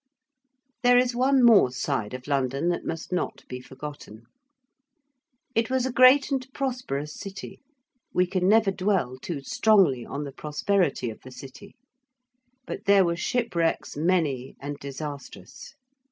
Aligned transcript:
There 0.81 0.97
is 0.97 1.15
one 1.15 1.43
more 1.43 1.69
side 1.71 2.15
of 2.15 2.25
London 2.25 2.69
that 2.69 2.83
must 2.83 3.11
not 3.11 3.47
be 3.47 3.61
forgotten. 3.61 4.23
It 5.53 5.69
was 5.69 5.85
a 5.85 5.91
great 5.93 6.31
and 6.31 6.47
prosperous 6.55 7.13
city: 7.13 7.61
we 8.11 8.25
can 8.25 8.49
never 8.49 8.71
dwell 8.71 9.19
too 9.19 9.41
strongly 9.41 10.03
on 10.03 10.23
the 10.23 10.31
prosperity 10.33 11.11
of 11.11 11.21
the 11.21 11.29
city: 11.29 11.75
but 12.65 12.85
there 12.85 13.05
were 13.05 13.15
shipwrecks 13.15 13.95
many 13.95 14.55
and 14.59 14.75
disastrous. 14.79 15.75